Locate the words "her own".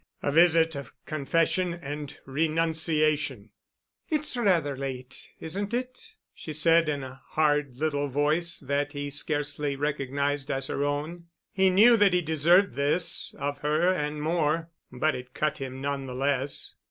10.65-11.25